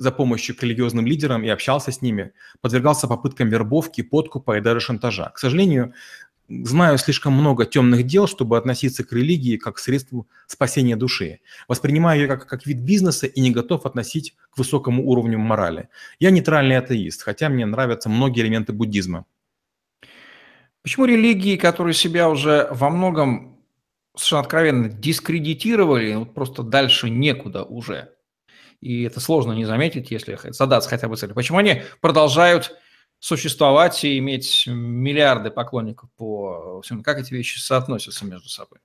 [0.00, 2.32] за помощью к религиозным лидерам и общался с ними,
[2.62, 5.30] подвергался попыткам вербовки, подкупа и даже шантажа.
[5.34, 5.92] К сожалению,
[6.48, 11.40] знаю слишком много темных дел, чтобы относиться к религии как к средству спасения души.
[11.68, 15.90] Воспринимаю ее как, как вид бизнеса и не готов относить к высокому уровню морали.
[16.18, 19.26] Я нейтральный атеист, хотя мне нравятся многие элементы буддизма.
[20.82, 23.60] Почему религии, которые себя уже во многом
[24.16, 28.14] совершенно откровенно дискредитировали, вот просто дальше некуда уже,
[28.80, 31.34] и это сложно не заметить, если задаться хотя бы целью.
[31.34, 32.76] Почему они продолжают
[33.18, 37.02] существовать и иметь миллиарды поклонников по всему?
[37.02, 38.78] Как эти вещи соотносятся между собой?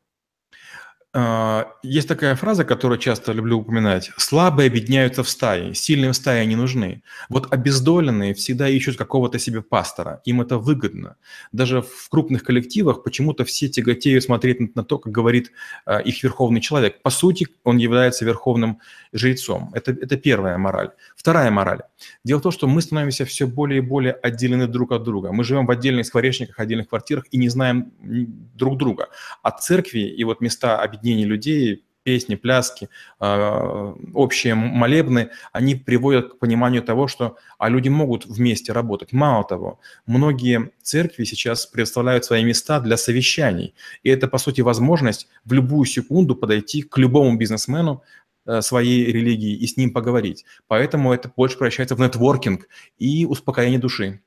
[1.17, 4.11] А, есть такая фраза, которую часто люблю упоминать.
[4.17, 7.03] Слабые объединяются в стаи, сильным стаи не нужны.
[7.29, 11.15] Вот обездоленные всегда ищут какого-то себе пастора, им это выгодно.
[11.53, 15.53] Даже в крупных коллективах почему-то все тяготеют смотреть на то, как говорит
[15.85, 17.01] а, их верховный человек.
[17.01, 18.79] По сути, он является верховным
[19.13, 19.71] жрецом.
[19.73, 20.89] Это, это первая мораль.
[21.15, 21.83] Вторая мораль.
[22.25, 25.31] Дело в том, что мы становимся все более и более отделены друг от друга.
[25.31, 29.07] Мы живем в отдельных скворечниках, отдельных квартирах и не знаем друг друга.
[29.43, 32.89] От церкви и вот места объединения объединение людей, песни, пляски,
[33.19, 39.11] а, общие молебны, они приводят к пониманию того, что а люди могут вместе работать.
[39.11, 43.73] Мало того, многие церкви сейчас предоставляют свои места для совещаний.
[44.03, 48.03] И это, по сути, возможность в любую секунду подойти к любому бизнесмену
[48.45, 50.45] э, своей религии и с ним поговорить.
[50.67, 52.67] Поэтому это больше превращается в нетворкинг
[52.99, 54.21] и успокоение души.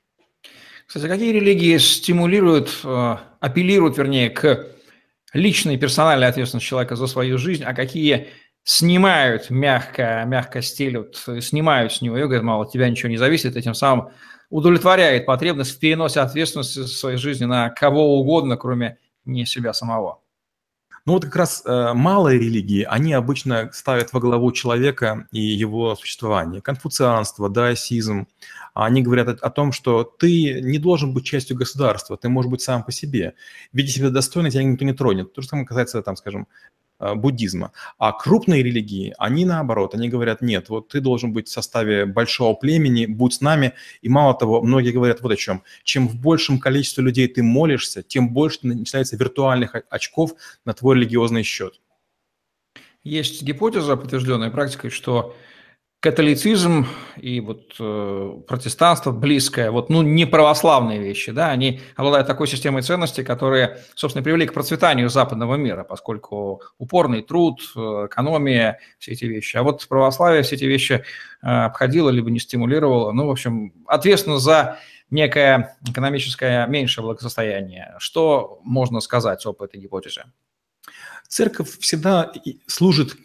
[0.85, 4.78] Кстати, какие религии стимулируют, э, апеллируют, вернее, к
[5.33, 8.29] личной персональной ответственность человека за свою жизнь, а какие
[8.63, 13.55] снимают мягко, мягко стелют, снимают с него и говорят, мало, от тебя ничего не зависит,
[13.55, 14.09] этим самым
[14.49, 20.21] удовлетворяет потребность в переносе ответственности своей жизни на кого угодно, кроме не себя самого.
[21.05, 25.95] Ну вот как раз э, малые религии, они обычно ставят во главу человека и его
[25.95, 26.61] существование.
[26.61, 28.27] Конфуцианство, даосизм,
[28.73, 32.61] они говорят о, о том, что ты не должен быть частью государства, ты можешь быть
[32.61, 33.35] сам по себе.
[33.73, 35.33] Видя себя достойно, тебя никто не тронет.
[35.33, 36.47] То же самое касается, там, скажем,
[36.99, 37.71] буддизма.
[37.97, 42.53] А крупные религии, они наоборот, они говорят, нет, вот ты должен быть в составе большого
[42.53, 43.73] племени, будь с нами.
[44.01, 45.63] И мало того, многие говорят вот о чем.
[45.83, 50.33] Чем в большем количестве людей ты молишься, тем больше начинается виртуальных очков
[50.65, 51.79] на твой религиозный счет.
[53.03, 55.35] Есть гипотеза, подтвержденная практикой, что
[55.99, 56.87] католицизм
[57.17, 62.83] и вот э, протестанство близкое, вот, ну, не православные вещи, да, они обладают такой системой
[62.83, 69.25] ценностей, которые, собственно, привели к процветанию западного мира, поскольку упорный труд, э, экономия, все эти
[69.25, 69.57] вещи.
[69.57, 71.03] А вот православие все эти вещи
[71.41, 74.79] э, обходило, либо не стимулировало, ну, в общем, ответственно за
[75.09, 77.95] некое экономическое меньшее благосостояние.
[77.97, 80.23] Что можно сказать об этой гипотезе?
[81.27, 82.31] Церковь всегда
[82.67, 83.17] служит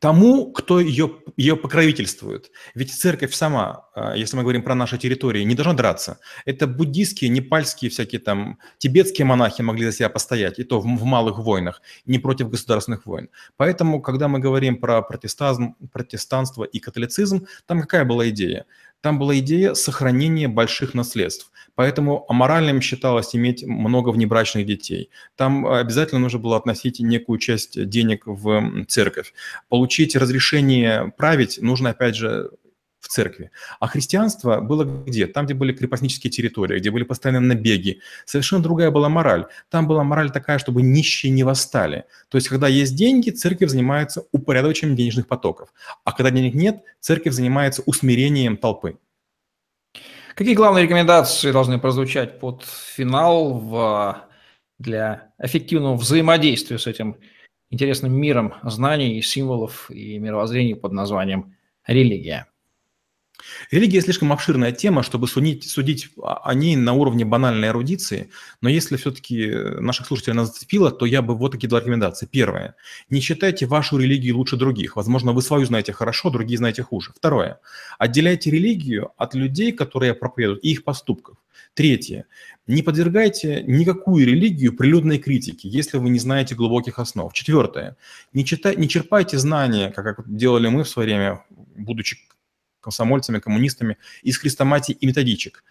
[0.00, 2.50] тому, кто ее, ее покровительствует.
[2.74, 6.18] Ведь церковь сама, а, если мы говорим про наши территории, не должна драться.
[6.44, 11.04] Это буддийские, непальские всякие там, тибетские монахи могли за себя постоять, и то в, в
[11.04, 13.28] малых войнах, не против государственных войн.
[13.56, 18.66] Поэтому, когда мы говорим про протестазм, протестанство и католицизм, там какая была идея?
[19.00, 21.50] Там была идея сохранения больших наследств.
[21.74, 25.10] Поэтому аморальным считалось иметь много внебрачных детей.
[25.36, 29.32] Там обязательно нужно было относить некую часть денег в церковь.
[29.68, 32.50] Получить разрешение править нужно, опять же,
[33.08, 33.50] церкви.
[33.80, 35.26] А христианство было где?
[35.26, 38.00] Там, где были крепостнические территории, где были постоянные набеги.
[38.24, 39.46] Совершенно другая была мораль.
[39.70, 42.04] Там была мораль такая, чтобы нищие не восстали.
[42.28, 45.72] То есть, когда есть деньги, церковь занимается упорядочением денежных потоков.
[46.04, 48.98] А когда денег нет, церковь занимается усмирением толпы.
[50.34, 54.22] Какие главные рекомендации должны прозвучать под финал в,
[54.78, 57.16] для эффективного взаимодействия с этим
[57.70, 61.56] интересным миром знаний, символов и мировоззрений под названием
[61.86, 62.46] религия?
[63.70, 68.30] Религия слишком обширная тема, чтобы судить, судить о ней на уровне банальной эрудиции,
[68.60, 72.26] но если все-таки наших слушателей она зацепила, то я бы вот такие два рекомендации.
[72.26, 72.74] Первое.
[73.10, 74.96] Не считайте вашу религию лучше других.
[74.96, 77.12] Возможно, вы свою знаете хорошо, другие знаете хуже.
[77.14, 77.60] Второе.
[77.98, 81.36] Отделяйте религию от людей, которые проповедуют, и их поступков.
[81.74, 82.26] Третье.
[82.66, 87.32] Не подвергайте никакую религию прилюдной критике, если вы не знаете глубоких основ.
[87.32, 87.96] Четвертое.
[88.32, 91.44] Не, читай, не черпайте знания, как делали мы в свое время,
[91.76, 92.18] будучи
[92.88, 95.62] комсомольцами, коммунистами, из хрестоматий и методичек.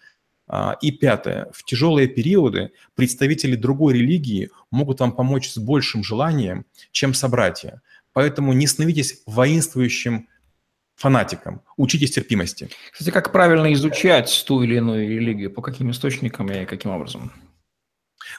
[0.46, 1.48] А, и пятое.
[1.52, 7.82] В тяжелые периоды представители другой религии могут вам помочь с большим желанием, чем собратья.
[8.12, 10.28] Поэтому не становитесь воинствующим
[10.94, 12.68] фанатиком, учитесь терпимости.
[12.92, 17.32] Кстати, как правильно изучать ту или иную религию, по каким источникам и каким образом?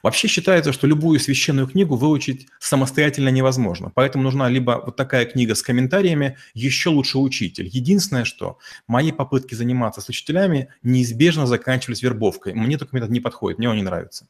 [0.04, 3.92] Вообще считается, что любую священную книгу выучить самостоятельно невозможно.
[3.94, 7.70] Поэтому нужна либо вот такая книга с комментариями, еще лучше учитель.
[7.72, 12.54] Единственное, что мои попытки заниматься с учителями неизбежно заканчивались вербовкой.
[12.54, 14.28] Мне такой метод не подходит, мне он не нравится.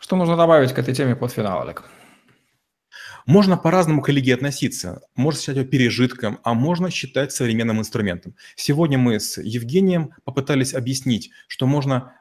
[0.00, 1.84] Что нужно добавить к этой теме под финал, Олег?
[3.26, 5.02] Можно по-разному к религии относиться.
[5.14, 8.34] Можно считать ее пережитком, а можно считать современным инструментом.
[8.56, 12.14] Сегодня мы с Евгением попытались объяснить, что можно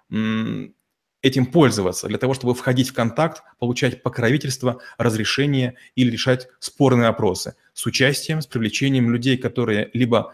[1.27, 7.55] этим пользоваться для того, чтобы входить в контакт, получать покровительство, разрешение или решать спорные вопросы
[7.73, 10.33] с участием, с привлечением людей, которые либо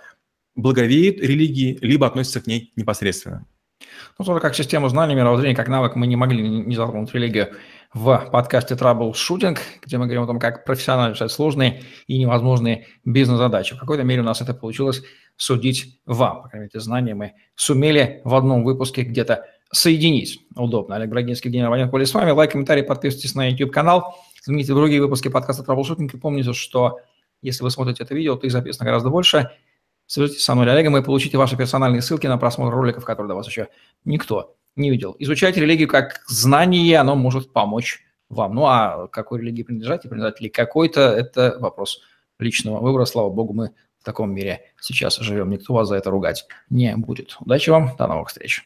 [0.56, 3.46] благовеют религии, либо относятся к ней непосредственно.
[4.18, 7.54] Ну, тоже как систему знаний, мировоззрения, как навык мы не могли не затронуть религию.
[7.94, 13.76] в подкасте Troubleshooting, где мы говорим о том, как профессионально решать сложные и невозможные бизнес-задачи.
[13.76, 15.04] В какой-то мере у нас это получилось
[15.38, 16.42] судить вам.
[16.44, 20.40] По крайней мере, знания мы сумели в одном выпуске где-то соединить.
[20.56, 20.96] Удобно.
[20.96, 22.32] Олег Брагинский, Евгений Романенко были с вами.
[22.32, 24.16] Лайк, комментарий, подписывайтесь на YouTube-канал.
[24.42, 27.00] Смотрите другие выпуски подкаста Troubleshooting и помните, что
[27.42, 29.52] если вы смотрите это видео, то их записано гораздо больше.
[30.06, 33.36] Свяжитесь со мной или Олегом и получите ваши персональные ссылки на просмотр роликов, которые до
[33.36, 33.70] вас еще
[34.06, 35.16] никто не видел.
[35.20, 38.56] Изучайте религию как знание, оно может помочь вам.
[38.56, 42.02] Ну а какой религии принадлежать и принадлежать ли какой-то, это вопрос
[42.38, 43.06] личного выбора.
[43.06, 45.50] Слава богу, мы в таком мире сейчас живем.
[45.50, 47.38] Никто вас за это ругать не будет.
[47.40, 48.66] Удачи вам, до новых встреч.